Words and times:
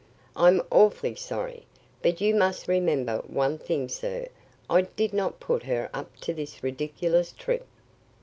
"I'm 0.35 0.63
awfully 0.71 1.13
sorry. 1.13 1.67
But, 2.01 2.21
you 2.21 2.33
must 2.33 2.67
remember 2.67 3.19
one 3.27 3.59
thing, 3.59 3.87
sir; 3.87 4.29
I 4.67 4.81
did 4.81 5.13
not 5.13 5.39
put 5.39 5.61
her 5.61 5.91
up 5.93 6.15
to 6.21 6.33
this 6.33 6.63
ridiculous 6.63 7.31
trip. 7.31 7.67